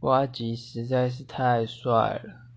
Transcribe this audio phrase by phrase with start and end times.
[0.00, 2.47] 挖机实在是太帅了。